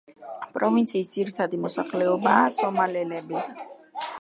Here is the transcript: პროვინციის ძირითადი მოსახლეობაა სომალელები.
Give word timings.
პროვინციის 0.53 1.11
ძირითადი 1.17 1.59
მოსახლეობაა 1.67 2.49
სომალელები. 2.57 3.45